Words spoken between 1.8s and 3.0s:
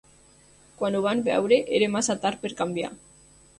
era massa tard per canviar.